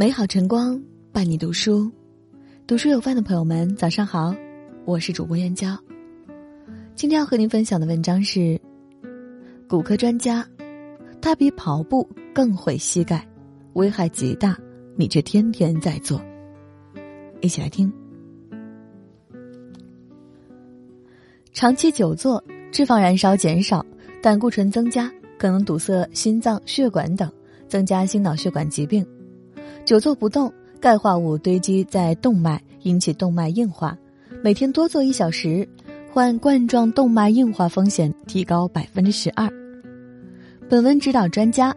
[0.00, 1.92] 美好晨光伴你读书，
[2.66, 4.34] 读书有饭的朋友们，早上好，
[4.86, 5.78] 我是主播燕娇。
[6.94, 8.58] 今天要和您分享的文章是
[9.68, 10.42] 骨科专家，
[11.20, 13.28] 他比跑步更毁膝盖，
[13.74, 14.58] 危害极大，
[14.96, 16.18] 你却天天在做。
[17.42, 17.92] 一起来听。
[21.52, 22.42] 长期久坐，
[22.72, 23.84] 脂肪燃烧减少，
[24.22, 27.30] 胆固醇增加，可能堵塞心脏、血管等，
[27.68, 29.06] 增加心脑血管疾病。
[29.84, 33.96] 久坐不动，钙化物堆积在动脉，引起动脉硬化。
[34.42, 35.68] 每天多坐一小时，
[36.12, 39.50] 患冠状动脉硬化风险提高百分之十二。
[40.68, 41.74] 本文指导专家：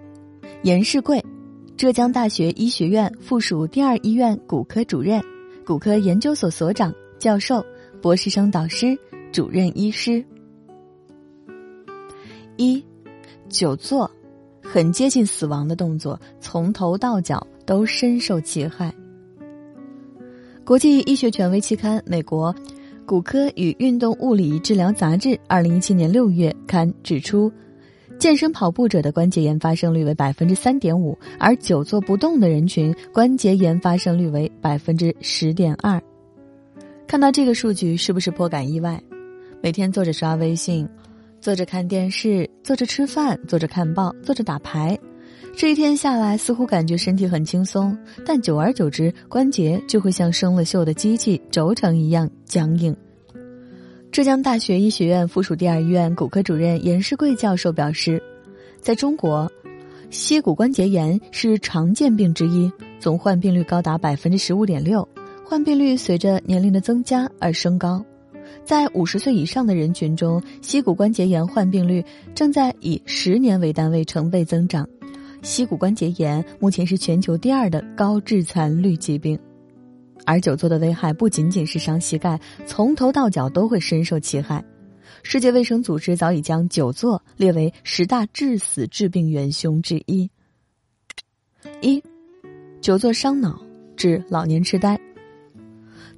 [0.62, 1.24] 严世贵，
[1.76, 5.22] 浙江大学医学院附属第二医院骨科主任、
[5.66, 7.66] 骨科研究所所长、教授、
[8.02, 8.98] 博士生导师。
[9.32, 10.24] 主任医师
[12.56, 12.86] 一，
[13.50, 14.12] 久坐，
[14.62, 18.94] 很接近死亡的动作，从头到脚都深受其害。
[20.66, 22.56] 国际医学权威期刊《美国
[23.06, 27.52] 骨科与运动物理治疗杂志》二零一七年六月刊指出，
[28.18, 36.02] 健身跑步者的关节炎发生率为百分之三点五，而久坐不动的人群关节炎发生率为百分之十点二。
[37.06, 39.02] 看到这个数据，是不是颇感意外？
[39.62, 40.88] 每天坐着刷微信，
[41.42, 44.98] 坐着看电视，坐着吃饭，坐着看报，坐着打牌，
[45.56, 52.94] 这一天下来，似乎感觉身体很轻松，但久而久之，关节就会像生了锈的机器轴承一样僵硬。
[54.12, 58.22] 浙江大学医学院附属第二医院骨科主任严世贵教授表示，
[58.82, 59.50] 在中国，
[60.10, 65.08] 膝骨关节炎是常见病之一，总患病率高达百分之十五点六，
[65.46, 68.04] 患病率随着年龄的增加而升高。
[68.66, 72.04] 在五十岁以上的人群中，膝骨关节炎患病率
[72.36, 74.88] 正在以十年为单位成倍增长。
[75.44, 79.38] 膝骨关节炎目前是全球第二的高致残率疾病，
[80.26, 84.64] 而久坐的危害不仅仅是伤膝盖，从头到脚都会深受其害。
[85.22, 90.32] 世界卫生组织早已将久坐列为十大致死致病元凶之一。
[91.82, 92.02] 一，
[92.80, 93.62] 久坐伤脑，
[93.98, 94.98] 致老年痴呆。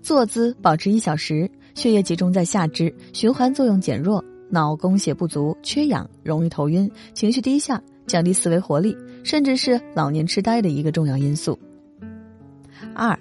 [0.03, 1.50] 坐姿保持一小时。
[1.74, 11.58] 血液集中在下肢，循环作用减弱，脑供血不足，缺氧，容易头晕，情绪低下，降低思维活力，甚至是老年痴呆的一个重要因素。
[12.94, 13.18] 二，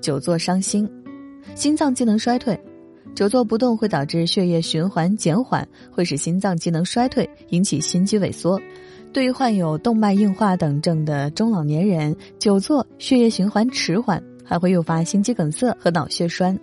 [0.00, 0.90] 久坐伤心，
[1.54, 2.58] 心脏机能衰退，
[3.14, 8.58] 久坐不动会导致血液循环减缓，会使心脏机能衰退，引起心肌萎缩。
[9.12, 16.58] 对于患有动脉硬化等症的中老年人，久坐血液循环迟缓，还会诱发心肌梗塞和脑血栓。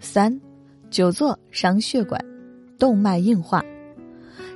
[0.00, 0.40] 三，
[0.88, 2.18] 久坐伤血管，
[2.78, 3.62] 动脉硬化。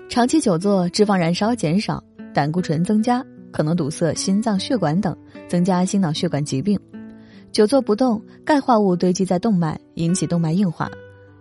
[0.08, 2.02] 长期久坐，脂肪燃烧减少，
[2.36, 5.16] 胆固醇增加，可能堵塞心脏血管等，
[5.48, 6.78] 增加心脑血管疾病。
[7.50, 10.90] 久坐不动，钙化物堆积在动脉，引起动脉硬化。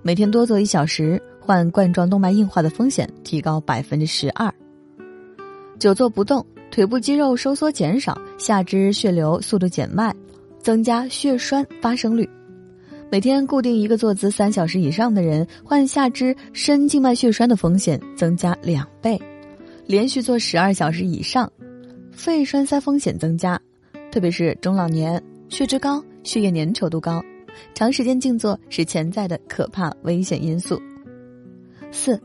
[0.02, 4.50] 每天多坐一小时，患冠状动脉硬化的风险提高百分之十二。
[5.78, 10.16] 久坐不动，腿部肌肉收缩减少，下肢血流速度减慢，
[10.60, 12.26] 增加血栓发生率。
[13.12, 19.18] 每天固定一个坐姿三小时以上的人，患下肢深静脉血栓的风险增加两倍；
[19.88, 21.52] 连续坐十二小时以上，
[22.12, 23.60] 肺栓塞风险增加。
[24.12, 27.24] 特别是中老年，血脂高、血液粘稠度高，
[27.74, 30.82] 长时间静坐是潜在的可怕危险因素。
[31.92, 32.20] 四，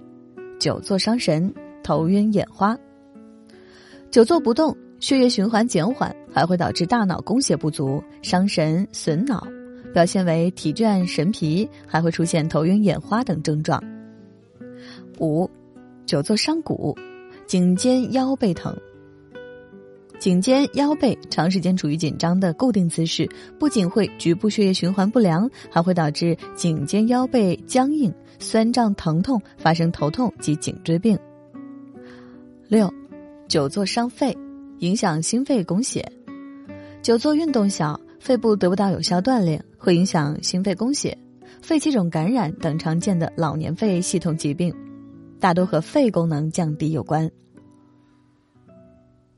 [0.59, 2.77] 久坐伤神，头晕眼花。
[4.11, 9.47] 久坐不动，血液循环减缓，还会导致大脑供血不足，伤神损脑。
[9.93, 13.83] 表现为体倦神疲，还会出现头晕眼花等症状。
[15.19, 15.51] 五，
[16.07, 16.97] 久坐伤骨，
[17.51, 18.73] 颈肩腰背疼。
[20.21, 23.29] 颈肩腰背长时间处于紧张的固定姿势，
[23.59, 31.19] 不仅会局部血液循环不良，还会导致颈肩腰背僵硬、酸胀疼痛，发生头痛及颈椎病。
[32.69, 32.89] 六，
[33.49, 34.33] 久坐伤肺，
[34.79, 36.09] 影响心肺供血。
[37.03, 38.01] 久坐运动小。
[38.21, 41.19] 肺部得不到有效锻炼，会影响心肺供血、
[41.63, 44.73] 肺气肿感染等常见的老年肺系统疾病，
[45.41, 47.29] 大多和肺功能降低有关。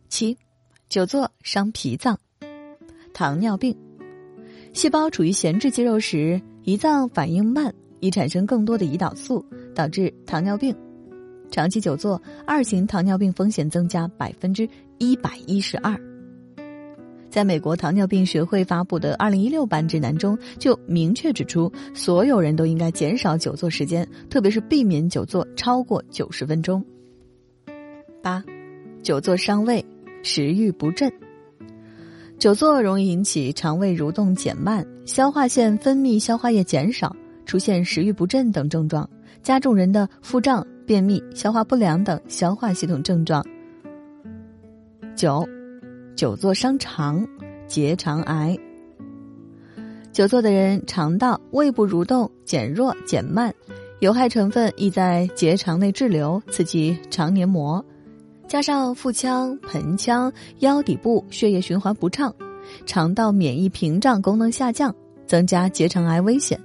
[0.09, 0.37] 七，
[0.89, 2.19] 久坐伤脾脏，
[3.15, 3.75] 糖尿病，
[4.73, 9.43] 细胞处于闲置肌肉时，胰脏反应慢，易产生更多的胰岛素，
[9.75, 10.77] 导致糖尿病。
[11.51, 14.69] 长期久坐，二型糖尿病风险增加百分之
[14.99, 15.99] 一百一十二。
[17.33, 26.85] 在美国糖尿病学会发布的二零一六版指南中，就明确指出，所有人都应该减少久坐时间，特别是避免久坐超过九十分钟。
[28.23, 28.45] 八，
[29.03, 29.83] 久坐伤胃，
[30.23, 31.11] 食欲不振。
[32.39, 39.09] 久坐容易引起肠胃蠕动减慢、消化腺分泌消化液减少，出现食欲不振等症状，
[39.43, 43.43] 加重人的腹胀、便秘、消化不良等消化系统症状。
[45.17, 45.49] 九，
[46.15, 47.27] 久坐伤肠，
[47.67, 48.57] 结肠癌。
[50.13, 53.53] 久坐的人肠道、胃部蠕动减弱减慢，
[54.01, 57.85] 有害成分易在结肠内滞留，刺激肠黏膜。
[58.47, 62.35] 加上腹腔、盆腔、腰底部血液循环不畅，
[62.85, 64.95] 肠道免疫屏障功能下降，
[65.27, 66.61] 增加结肠癌危险。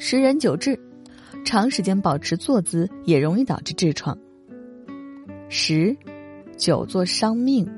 [0.00, 0.78] 十人久治，
[1.44, 4.18] 长时间保持坐姿也容易导致痔疮。
[5.48, 5.96] 十，
[6.56, 7.70] 久坐伤命，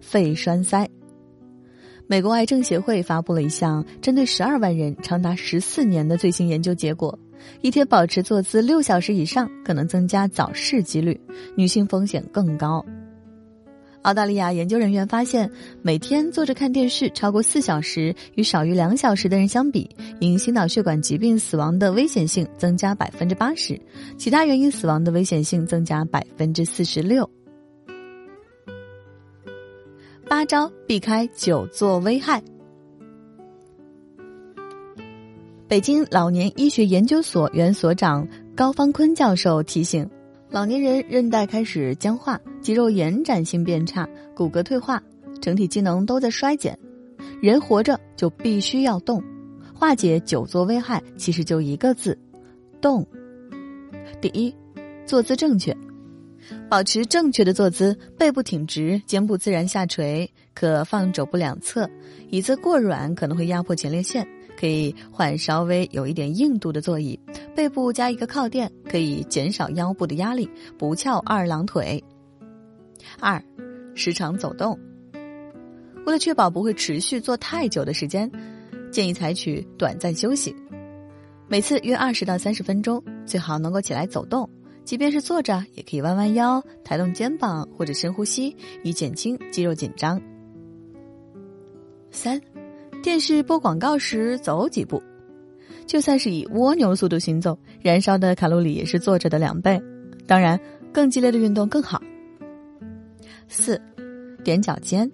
[0.00, 0.88] 肺栓塞。
[2.06, 7.18] 美国癌症协会发布了一项针对十二万人长达十四年的最新研究结果。
[7.60, 11.18] 一天保持坐姿六小时以上，可能增加早逝几率，
[11.56, 12.84] 女性风险更高。
[14.02, 15.50] 澳大利亚研究人员发现，
[15.80, 19.88] 每天坐着看电视超过四小时，与少于两小时的人相比，
[20.20, 23.80] 因心脑血管疾病死亡的危险性增加百分之八十，
[24.18, 27.28] 其他原因死亡的危险性增加百分之四十六。
[30.26, 32.42] 八招避开久坐危害。
[35.68, 40.08] 北京老年医学研究所原所长高方坤教授提醒：
[40.48, 45.02] 老年人韧带开始僵化，肌肉延展性变差，骨骼退化，
[45.40, 46.78] 整体机能都在衰减。
[47.42, 49.22] 人活着就必须要动，
[49.74, 52.18] 化解久坐危害其实就一个字：
[52.80, 53.06] 动。
[54.20, 54.54] 第一，
[55.04, 55.76] 坐姿正确，
[56.68, 61.88] 保持正确的坐姿，背部挺直，肩部自然下垂，可放肘部两侧。
[62.30, 64.26] 椅子过软可能会压迫前列腺。
[64.56, 67.18] 可以换稍微有一点硬度的座椅，
[67.56, 70.48] 背部加一个靠垫，可以减少腰部的压力，
[70.78, 72.02] 不翘二郎腿。
[73.18, 73.42] 二，
[73.96, 74.78] 时常走动。
[76.06, 78.30] 为了确保不会持续坐太久的时间，
[78.92, 80.54] 建议采取短暂休息，
[81.48, 84.48] 每次约二十到三十分钟，最好能够起来走动，
[84.84, 90.20] 即便是坐着，也可以弯弯腰、抬动肩膀或者深呼吸，以减轻肌肉紧张。
[92.10, 92.40] 三。
[93.02, 95.02] 电视播广告时走几步，
[95.84, 99.78] 就算是以蜗牛速度行走，燃烧的卡路里也是坐着的两倍。
[100.26, 100.58] 当然，
[100.90, 102.00] 更激烈的运动更好。
[103.46, 103.78] 四，
[104.42, 105.10] 踮脚尖。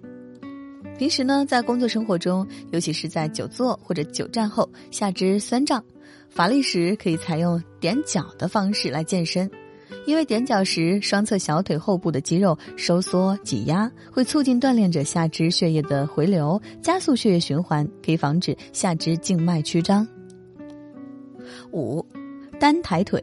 [0.97, 5.83] 平时呢，在工作生活中，尤其是在久坐或者久站后，下肢酸胀、
[6.29, 9.51] 乏力时，可以采用踮脚的方式来健身。
[10.05, 20.07] 因为踮脚时，双侧小腿后部的肌肉收缩挤压，会促进锻炼者下肢血液的回流，加速血液循环，可以防止下肢静脉曲张。
[21.71, 22.05] 五，
[22.59, 23.21] 单抬腿，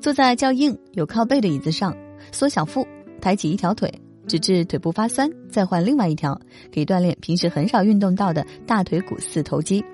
[0.00, 1.96] 坐在较硬有靠背的椅子上，
[2.30, 2.86] 缩小腹，
[3.20, 3.92] 抬起一条腿，
[4.26, 6.38] 直至腿部发酸，再换另外一条，
[6.74, 9.84] 可以锻炼平时很少运动到的大腿股四头肌。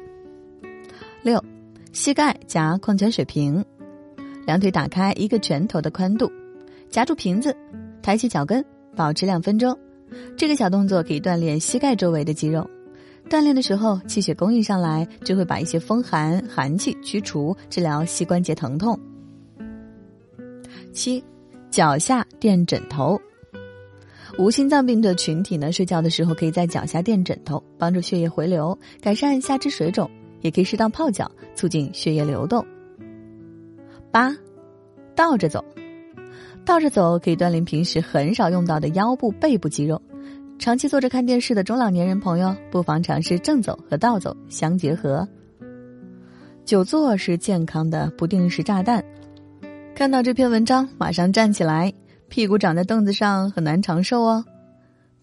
[1.23, 1.43] 六，
[1.93, 3.65] 膝盖夹矿泉水瓶。
[4.47, 6.31] 两腿打开一个拳头的宽度，
[6.89, 7.55] 夹住瓶子，
[8.01, 8.65] 抬起脚跟，
[8.95, 9.77] 保持两分钟。
[10.37, 12.65] 这个小动作可以锻炼膝盖周围的肌肉。
[13.29, 18.97] 锻炼的时候，气血供应上来，就会把一些风寒寒气驱除，治疗膝关节疼痛。
[20.93, 21.23] 七，
[21.69, 23.21] 脚下垫枕头。
[24.39, 30.09] 无心脏病的群体呢，睡觉的时候可以在脚下垫枕头，帮助血液回流，改善下肢水肿。
[30.43, 32.65] 也可以适当泡脚，促进血液流动。
[34.17, 34.35] 八，
[35.15, 35.63] 倒着走，
[36.65, 40.01] 倒着走可以锻炼平时很少用到的腰部、背部肌肉。
[40.59, 45.29] 长期坐着看电视的中老年人朋友，不妨尝试正走和倒走相结合。
[46.65, 49.05] 久坐是健康的不定时炸弹。
[49.95, 51.93] 看到这篇文章，马上站起来，
[52.31, 54.43] 屁股长在凳子上很难长寿哦。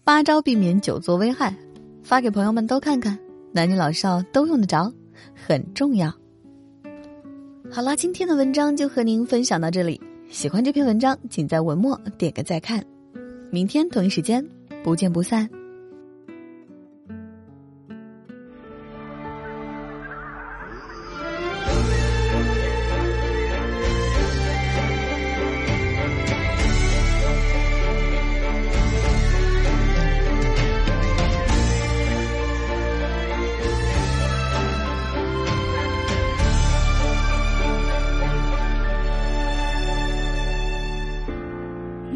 [0.04, 1.52] 八招避免久坐危害，
[2.04, 3.18] 发给朋友们都看看，
[3.50, 4.92] 男女老少都用得着，
[5.34, 6.14] 很重要。
[7.74, 10.00] 好啦，今天的文章就和您分享到这里。
[10.30, 12.80] 喜欢这篇文章，请在文末点个再看。
[13.50, 14.46] 明天同一时间，
[14.84, 15.50] 不见不散。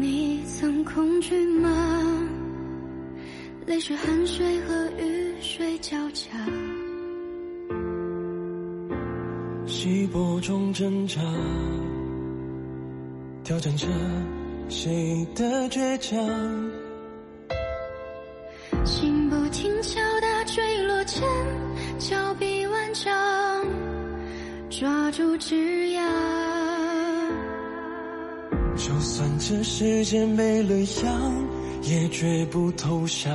[0.01, 1.69] 你曾恐惧吗？
[3.65, 6.29] 泪水、汗水和雨水交加，
[9.67, 11.19] 稀薄中挣扎，
[13.43, 13.87] 挑战着
[14.69, 16.17] 谁的倔强。
[18.85, 21.21] 心不停敲打，坠落前
[21.99, 23.13] 峭壁万丈，
[24.69, 26.48] 抓住枝桠。
[28.89, 31.47] 就算这世界没了样，
[31.83, 33.31] 也绝不投降。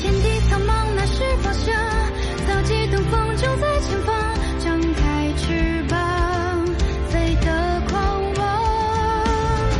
[0.00, 1.74] 天地苍茫，那是方向。
[2.48, 6.66] 早几等风就在前方，张开翅膀，
[7.10, 8.42] 飞得狂妄。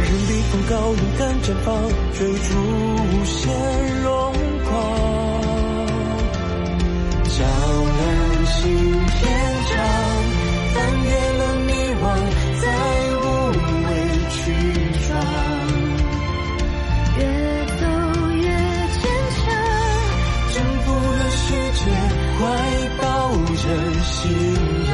[0.02, 1.74] 任比风高，勇敢绽放，
[2.12, 3.50] 追逐无限
[24.24, 24.32] 着信
[24.86, 24.92] 仰。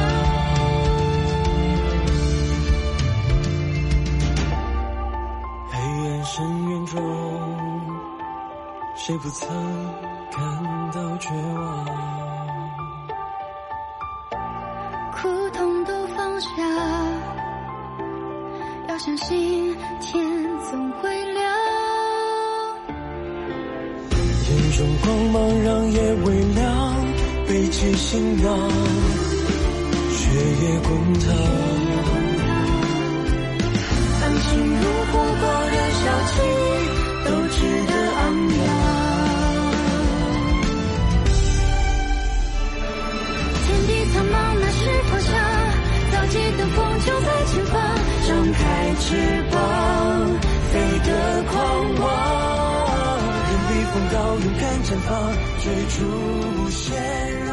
[5.69, 7.01] 黑暗深渊中，
[8.95, 9.47] 谁不曾
[10.31, 11.85] 感到绝望？
[15.13, 16.47] 苦痛都放下，
[18.89, 20.21] 要相信天
[20.69, 21.41] 总会亮。
[24.49, 27.00] 眼中光芒让夜微亮，
[27.51, 28.47] 背起行囊，
[30.09, 30.89] 血液滚
[31.19, 31.27] 烫。
[34.21, 36.33] 安心如火光燃烧起，
[37.25, 37.93] 都值得
[54.91, 55.31] 前方
[55.63, 56.05] 追逐
[56.65, 57.50] 无限